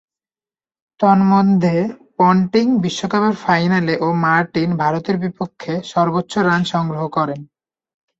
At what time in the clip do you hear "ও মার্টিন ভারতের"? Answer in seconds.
4.01-5.15